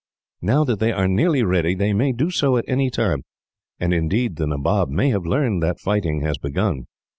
[0.41, 3.21] Now that they are nearly ready, they may do so at any time,
[3.79, 6.87] and indeed the Nabob may have learned that fighting has begun.